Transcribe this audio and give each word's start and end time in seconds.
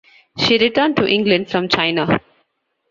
She 0.35 0.57
returned 0.57 0.95
to 0.95 1.05
England 1.07 1.51
from 1.51 1.69
China. 1.69 2.19